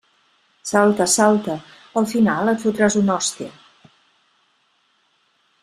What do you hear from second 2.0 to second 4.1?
al final et fotràs una hòstia.